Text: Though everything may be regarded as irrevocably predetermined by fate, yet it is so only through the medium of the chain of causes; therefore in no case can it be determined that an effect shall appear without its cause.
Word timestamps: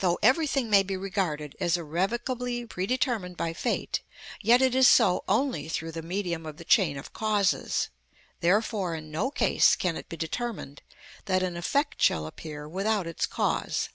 Though 0.00 0.18
everything 0.22 0.68
may 0.68 0.82
be 0.82 0.94
regarded 0.94 1.56
as 1.58 1.78
irrevocably 1.78 2.66
predetermined 2.66 3.38
by 3.38 3.54
fate, 3.54 4.02
yet 4.42 4.60
it 4.60 4.74
is 4.74 4.86
so 4.86 5.24
only 5.26 5.70
through 5.70 5.92
the 5.92 6.02
medium 6.02 6.44
of 6.44 6.58
the 6.58 6.66
chain 6.66 6.98
of 6.98 7.14
causes; 7.14 7.88
therefore 8.40 8.94
in 8.94 9.10
no 9.10 9.30
case 9.30 9.74
can 9.74 9.96
it 9.96 10.10
be 10.10 10.18
determined 10.18 10.82
that 11.24 11.42
an 11.42 11.56
effect 11.56 12.02
shall 12.02 12.26
appear 12.26 12.68
without 12.68 13.06
its 13.06 13.24
cause. 13.24 13.88